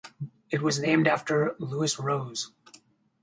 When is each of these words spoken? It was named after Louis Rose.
It 0.49 0.63
was 0.63 0.79
named 0.79 1.05
after 1.05 1.55
Louis 1.59 1.99
Rose. 1.99 2.51